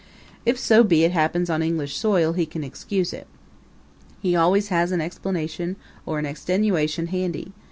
[0.47, 3.27] If so be it happens on English soil he can excuse it.
[4.19, 5.75] He always has an explanation
[6.07, 7.53] or an extenuation handy.